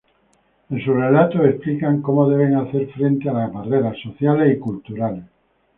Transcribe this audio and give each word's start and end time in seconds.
En 0.71 0.79
sus 0.83 0.87
relatos 0.95 1.45
explican 1.45 2.01
como 2.01 2.27
deben 2.27 2.55
hacer 2.55 2.91
frente 2.91 3.29
a 3.29 3.33
las 3.33 3.53
barreras 3.53 3.95
sociales 4.01 4.57
y 4.57 4.59
culturales. 4.59 5.25